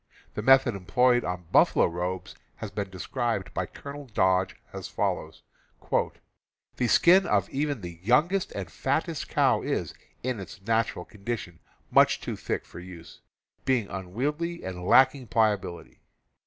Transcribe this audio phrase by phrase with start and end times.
[0.33, 4.05] The method employed on buf,„falo robes has been described by Col.
[4.05, 5.43] Dodge as follows:
[6.77, 9.93] "The skin of even the youngest and fattest cow is,
[10.23, 11.59] in its natural condi tion,
[11.91, 13.21] much too thick for use,
[13.63, 15.99] being unwieldy and lack ing pliability.